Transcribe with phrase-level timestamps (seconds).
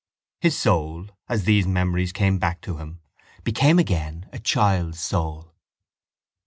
[0.39, 3.01] His soul, as these memories came back to him,
[3.43, 5.53] became again a child's soul.